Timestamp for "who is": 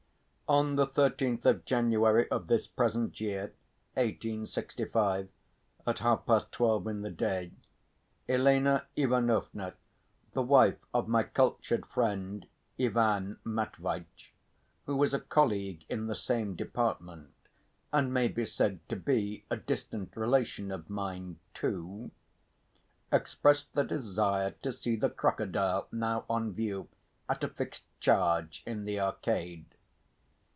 14.87-15.13